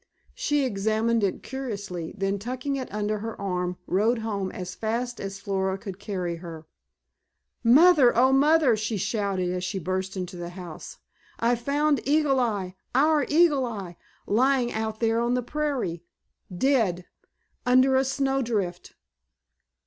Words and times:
She 0.33 0.65
examined 0.65 1.23
it 1.23 1.43
curiously, 1.43 2.11
then 2.17 2.39
tucking 2.39 2.75
it 2.75 2.91
under 2.91 3.19
her 3.19 3.39
arm 3.39 3.77
rode 3.85 4.17
home 4.17 4.49
as 4.51 4.73
fast 4.73 5.19
as 5.21 5.37
Flora 5.39 5.77
could 5.77 5.99
carry 5.99 6.37
her. 6.37 6.65
"Mother, 7.63 8.11
oh, 8.17 8.31
Mother," 8.33 8.75
she 8.75 8.97
shouted 8.97 9.51
as 9.53 9.63
she 9.63 9.77
burst 9.77 10.17
into 10.17 10.35
the 10.37 10.49
house, 10.49 10.97
"I 11.39 11.53
found 11.53 12.01
Eagle 12.03 12.39
Eye—our 12.39 13.27
Eagle 13.29 13.67
Eye—lying 13.67 14.73
out 14.73 15.01
there 15.01 15.19
on 15.19 15.35
the 15.35 15.43
prairie—dead—under 15.43 17.95
a 17.95 18.03
snowdrift!" 18.03 18.95